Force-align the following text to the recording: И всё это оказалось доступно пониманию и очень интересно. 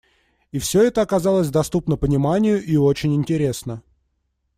И 0.51 0.57
всё 0.57 0.81
это 0.81 1.03
оказалось 1.03 1.51
доступно 1.51 1.95
пониманию 1.95 2.59
и 2.59 2.75
очень 2.75 3.13
интересно. 3.13 3.83